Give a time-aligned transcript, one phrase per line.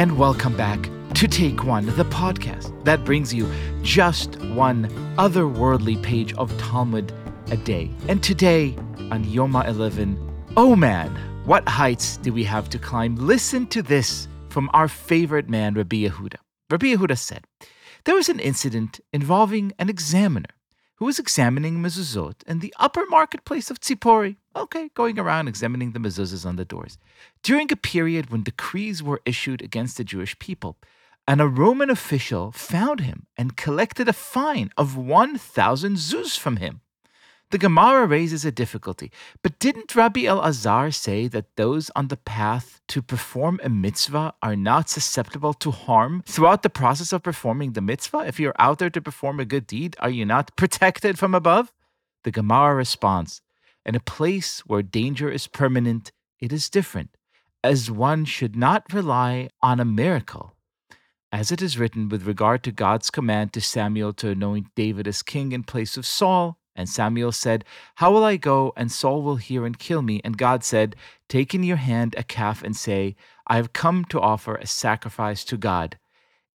[0.00, 3.46] and welcome back to Take One, the podcast that brings you
[3.82, 4.88] just one
[5.18, 7.12] otherworldly page of Talmud
[7.50, 7.90] a day.
[8.08, 8.74] And today,
[9.10, 10.16] on Yoma 11,
[10.56, 13.14] oh man, what heights do we have to climb?
[13.16, 16.36] Listen to this from our favorite man, Rabbi Yehuda.
[16.70, 17.44] Rabbi Yehuda said,
[18.04, 20.54] There was an incident involving an examiner
[20.94, 24.36] who was examining mezuzot in the upper marketplace of Tzipori.
[24.56, 26.98] Okay, going around examining the mezuzahs on the doors.
[27.42, 30.76] During a period when decrees were issued against the Jewish people,
[31.28, 36.80] and a Roman official found him and collected a fine of 1,000 zuz from him.
[37.50, 39.10] The Gemara raises a difficulty,
[39.42, 44.56] but didn't Rabbi Elazar say that those on the path to perform a mitzvah are
[44.56, 48.24] not susceptible to harm throughout the process of performing the mitzvah?
[48.26, 51.72] If you're out there to perform a good deed, are you not protected from above?
[52.22, 53.42] The Gemara responds
[53.84, 57.16] In a place where danger is permanent, it is different,
[57.64, 60.54] as one should not rely on a miracle.
[61.32, 65.22] As it is written with regard to God's command to Samuel to anoint David as
[65.22, 67.64] king in place of Saul, and Samuel said,
[67.96, 68.72] How will I go?
[68.76, 70.20] And Saul will hear and kill me.
[70.24, 70.96] And God said,
[71.28, 75.44] Take in your hand a calf and say, I have come to offer a sacrifice
[75.44, 75.98] to God.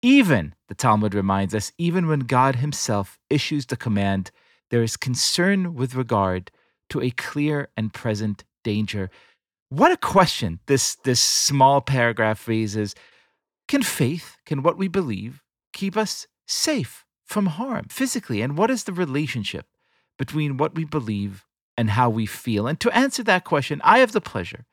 [0.02, 4.32] Even, the Talmud reminds us, even when God himself issues the command,
[4.70, 6.52] there is concern with regard
[6.94, 9.10] to a clear and present danger.
[9.70, 12.94] What a question this, this small paragraph raises.
[13.68, 15.42] Can faith, can what we believe,
[15.74, 18.44] keep us safe from harm physically?
[18.44, 19.66] And what is the relationship
[20.20, 22.68] between what we believe and how we feel?
[22.68, 24.66] And to answer that question, I have the pleasure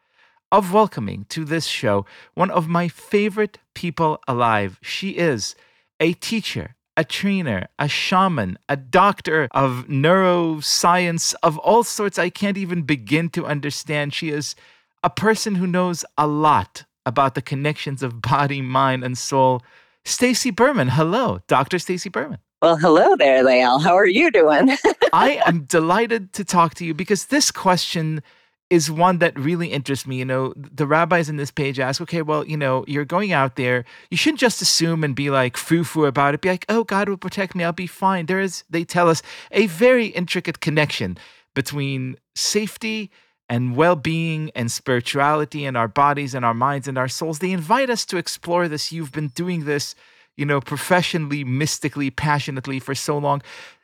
[0.53, 2.05] of welcoming to this show
[2.35, 4.79] one of my favorite people alive.
[4.83, 5.55] She is
[5.99, 12.59] a teacher, a trainer, a shaman, a doctor of neuroscience of all sorts I can't
[12.59, 14.13] even begin to understand.
[14.13, 14.55] She is
[15.03, 19.63] a person who knows a lot about the connections of body, mind, and soul.
[20.05, 20.89] Stacy Berman.
[20.89, 21.79] Hello, Dr.
[21.79, 22.39] Stacy Berman.
[22.61, 23.83] Well, hello there, Liel.
[23.83, 24.77] How are you doing?
[25.15, 28.23] I am delighted to talk to you because this question
[28.71, 30.17] is one that really interests me.
[30.17, 33.57] You know, the rabbis in this page ask, okay, well, you know, you're going out
[33.57, 33.85] there.
[34.11, 36.41] You shouldn't just assume and be like foo foo about it.
[36.41, 37.65] Be like, oh, God will protect me.
[37.65, 38.27] I'll be fine.
[38.27, 41.19] There is, they tell us, a very intricate connection
[41.55, 43.11] between safety
[43.49, 47.41] and well being and spirituality and our bodies and our minds and our souls.
[47.41, 48.93] They invite us to explore this.
[48.93, 49.97] You've been doing this
[50.41, 53.43] you know, professionally, mystically, passionately for so long.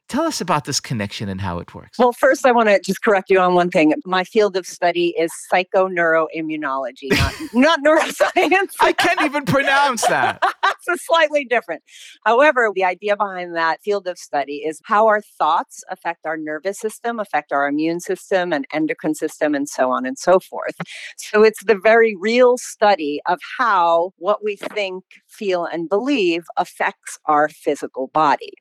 [0.09, 1.99] Tell us about this connection and how it works.
[1.99, 3.93] Well, first, I want to just correct you on one thing.
[4.05, 8.71] My field of study is psychoneuroimmunology, not, not neuroscience.
[8.81, 10.41] I can't even pronounce that.
[10.89, 11.83] it's slightly different.
[12.25, 16.78] However, the idea behind that field of study is how our thoughts affect our nervous
[16.78, 20.77] system, affect our immune system and endocrine system, and so on and so forth.
[21.17, 27.19] So it's the very real study of how what we think, feel, and believe affects
[27.27, 28.53] our physical body.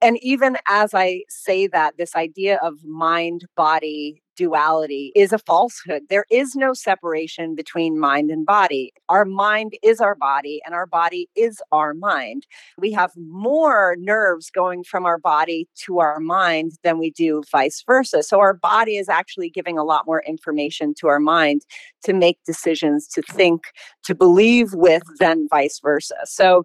[0.00, 5.38] And even as as I say that, this idea of mind body duality is a
[5.38, 6.02] falsehood.
[6.08, 8.92] There is no separation between mind and body.
[9.08, 12.46] Our mind is our body, and our body is our mind.
[12.78, 17.84] We have more nerves going from our body to our mind than we do vice
[17.86, 18.22] versa.
[18.22, 21.62] So, our body is actually giving a lot more information to our mind
[22.04, 23.64] to make decisions, to think,
[24.04, 26.16] to believe with, than vice versa.
[26.24, 26.64] So,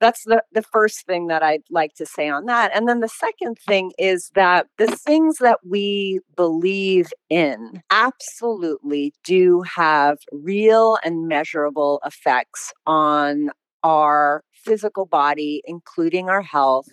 [0.00, 2.70] that's the, the first thing that I'd like to say on that.
[2.74, 9.62] And then the second thing is that the things that we believe in absolutely do
[9.62, 13.50] have real and measurable effects on
[13.82, 16.88] our physical body, including our health,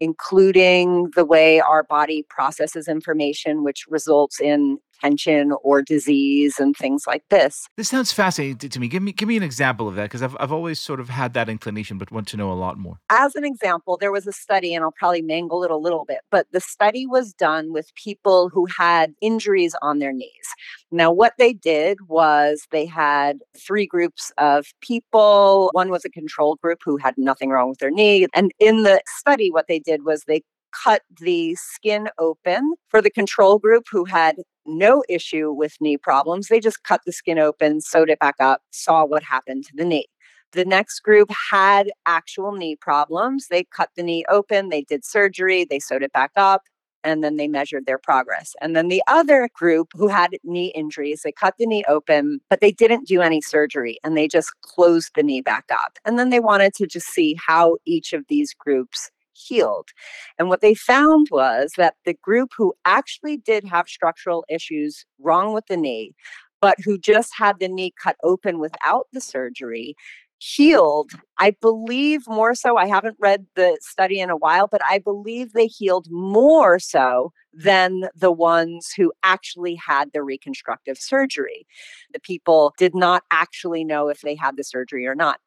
[0.00, 7.06] including the way our body processes information, which results in tension or disease and things
[7.06, 7.68] like this.
[7.76, 8.88] This sounds fascinating to me.
[8.88, 11.34] Give me give me an example of that because I've I've always sort of had
[11.34, 12.98] that inclination but want to know a lot more.
[13.10, 16.20] As an example, there was a study and I'll probably mangle it a little bit,
[16.30, 20.48] but the study was done with people who had injuries on their knees.
[20.90, 25.70] Now what they did was they had three groups of people.
[25.72, 29.00] One was a control group who had nothing wrong with their knee and in the
[29.06, 30.42] study what they did was they
[30.82, 34.36] cut the skin open for the control group who had
[34.66, 36.48] no issue with knee problems.
[36.48, 39.84] They just cut the skin open, sewed it back up, saw what happened to the
[39.84, 40.06] knee.
[40.52, 43.48] The next group had actual knee problems.
[43.48, 46.62] They cut the knee open, they did surgery, they sewed it back up,
[47.04, 48.54] and then they measured their progress.
[48.60, 52.60] And then the other group who had knee injuries, they cut the knee open, but
[52.60, 55.98] they didn't do any surgery and they just closed the knee back up.
[56.04, 59.90] And then they wanted to just see how each of these groups healed.
[60.38, 65.52] And what they found was that the group who actually did have structural issues wrong
[65.52, 66.14] with the knee,
[66.60, 69.94] but who just had the knee cut open without the surgery,
[70.38, 72.76] healed, I believe more so.
[72.76, 77.32] I haven't read the study in a while, but I believe they healed more so
[77.52, 81.66] than the ones who actually had the reconstructive surgery.
[82.12, 85.40] The people did not actually know if they had the surgery or not.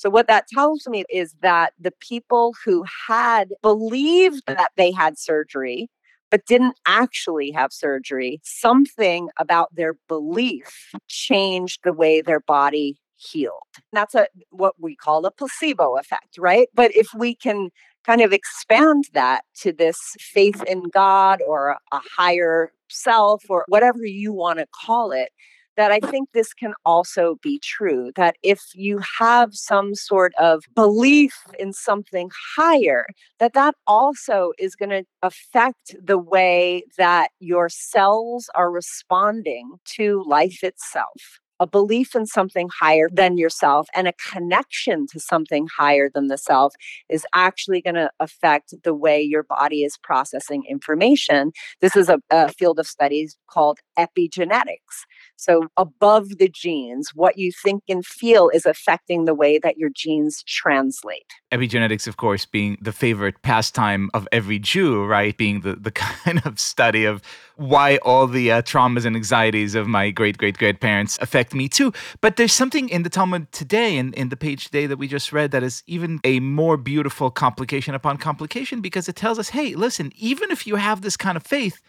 [0.00, 5.18] So, what that tells me is that the people who had believed that they had
[5.18, 5.90] surgery,
[6.30, 13.60] but didn't actually have surgery, something about their belief changed the way their body healed.
[13.92, 16.68] That's a what we call a placebo effect, right?
[16.72, 17.68] But if we can
[18.06, 24.06] kind of expand that to this faith in God or a higher self or whatever
[24.06, 25.28] you want to call it,
[25.76, 28.12] that I think this can also be true.
[28.16, 33.06] That if you have some sort of belief in something higher,
[33.38, 40.24] that that also is going to affect the way that your cells are responding to
[40.26, 46.10] life itself a belief in something higher than yourself and a connection to something higher
[46.12, 46.74] than the self
[47.08, 51.52] is actually going to affect the way your body is processing information.
[51.80, 55.04] This is a, a, field of studies called epigenetics.
[55.36, 59.90] So, above the genes, what you think and feel is affecting the way that your
[59.94, 61.26] genes translate.
[61.52, 65.36] Epigenetics, of course, being the favorite pastime of every Jew, right?
[65.36, 65.90] Being the, the
[66.24, 67.22] kind of study of
[67.60, 71.92] why all the uh, traumas and anxieties of my great great grandparents affect me too.
[72.22, 75.30] But there's something in the Talmud today, in, in the page today that we just
[75.30, 79.74] read, that is even a more beautiful complication upon complication because it tells us hey,
[79.74, 81.82] listen, even if you have this kind of faith,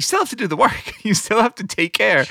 [0.00, 0.94] you still have to do the work.
[1.02, 2.26] You still have to take care.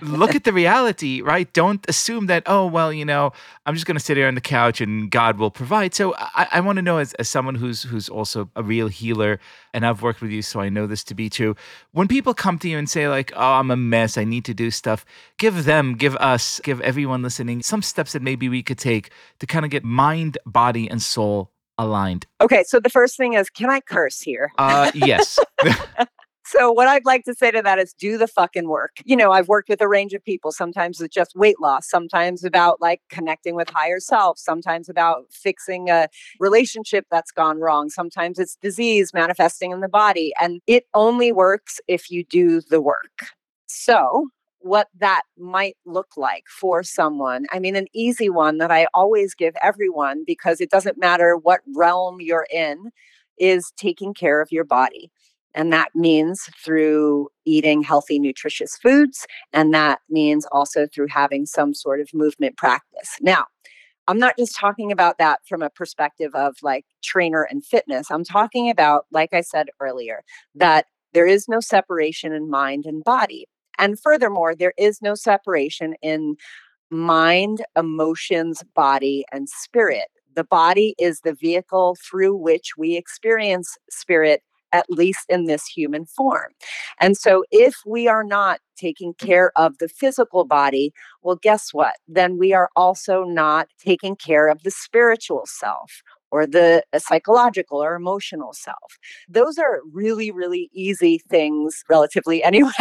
[0.00, 1.52] Look at the reality, right?
[1.52, 3.32] Don't assume that, oh, well, you know,
[3.66, 5.92] I'm just going to sit here on the couch and God will provide.
[5.92, 9.38] So I, I want to know, as, as someone who's who's also a real healer,
[9.74, 11.54] and I've worked with you, so I know this to be true.
[11.92, 14.54] When people come to you and say, like, oh, I'm a mess, I need to
[14.54, 15.04] do stuff,
[15.38, 19.10] give them, give us, give everyone listening some steps that maybe we could take
[19.40, 22.26] to kind of get mind, body, and soul aligned.
[22.40, 24.50] Okay, so the first thing is, can I curse here?
[24.58, 25.38] Uh, yes.
[26.54, 28.96] So, what I'd like to say to that is do the fucking work.
[29.06, 32.44] You know, I've worked with a range of people, sometimes it's just weight loss, sometimes
[32.44, 36.08] about like connecting with higher self, sometimes about fixing a
[36.40, 40.32] relationship that's gone wrong, sometimes it's disease manifesting in the body.
[40.38, 43.28] And it only works if you do the work.
[43.66, 44.28] So,
[44.58, 47.46] what that might look like for someone.
[47.50, 51.62] I mean, an easy one that I always give everyone because it doesn't matter what
[51.74, 52.90] realm you're in
[53.38, 55.10] is taking care of your body.
[55.54, 59.26] And that means through eating healthy, nutritious foods.
[59.52, 63.16] And that means also through having some sort of movement practice.
[63.20, 63.46] Now,
[64.08, 68.10] I'm not just talking about that from a perspective of like trainer and fitness.
[68.10, 70.22] I'm talking about, like I said earlier,
[70.54, 73.46] that there is no separation in mind and body.
[73.78, 76.36] And furthermore, there is no separation in
[76.90, 80.08] mind, emotions, body, and spirit.
[80.34, 86.06] The body is the vehicle through which we experience spirit at least in this human
[86.06, 86.52] form.
[87.00, 90.92] And so, if we are not taking care of the physical body,
[91.22, 91.96] well, guess what?
[92.08, 96.02] Then we are also not taking care of the spiritual self
[96.32, 98.98] or the uh, psychological or emotional self.
[99.28, 102.72] Those are really, really easy things, relatively anyway,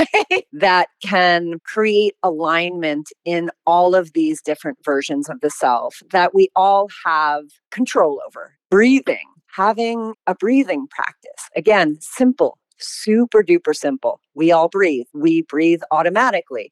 [0.54, 6.50] that can create alignment in all of these different versions of the self that we
[6.56, 8.54] all have control over.
[8.72, 11.50] Breathing having a breathing practice.
[11.56, 14.20] Again, simple, super duper simple.
[14.34, 16.72] We all breathe, we breathe automatically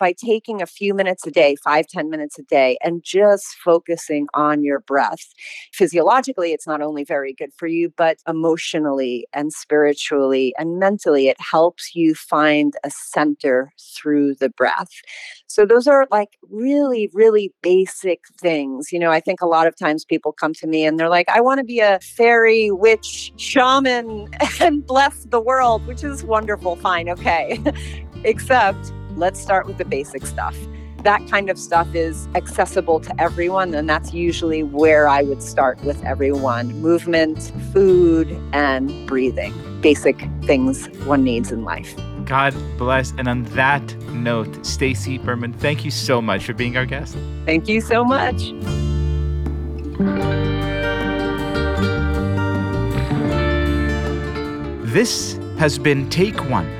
[0.00, 4.26] by taking a few minutes a day, five ten minutes a day, and just focusing
[4.34, 5.32] on your breath.
[5.72, 11.36] Physiologically, it's not only very good for you, but emotionally and spiritually and mentally, it
[11.38, 14.90] helps you find a center through the breath.
[15.46, 18.90] So, those are like really, really basic things.
[18.90, 21.28] You know, I think a lot of times people come to me and they're like,
[21.28, 24.28] I want to be a fairy, witch, shaman,
[24.60, 26.76] and bless the world, which is wonderful.
[26.76, 27.10] Fine.
[27.10, 27.60] Okay.
[28.24, 30.56] Except, let's start with the basic stuff.
[31.04, 35.82] That kind of stuff is accessible to everyone, and that's usually where I would start
[35.84, 39.54] with everyone movement, food, and breathing.
[39.80, 41.94] Basic things one needs in life.
[42.24, 43.12] God bless.
[43.12, 47.16] And on that note, Stacy Berman, thank you so much for being our guest.
[47.44, 48.52] Thank you so much.
[54.92, 56.79] This has been Take One